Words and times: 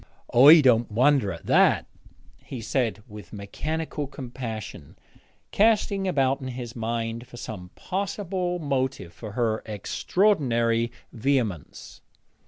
'I 0.35 0.61
don't 0.61 0.91
wonder 0.91 1.31
at 1.31 1.45
that,' 1.45 1.85
he 2.43 2.59
said, 2.59 3.03
with 3.07 3.31
mechanical 3.31 4.07
compassion, 4.07 4.97
casting 5.51 6.07
about 6.07 6.41
in 6.41 6.47
his 6.47 6.75
mind 6.75 7.27
for 7.27 7.37
some 7.37 7.69
possible 7.75 8.57
motive 8.57 9.13
for 9.13 9.33
her 9.33 9.61
extraordinary 9.67 10.91
vehemence. 11.13 12.01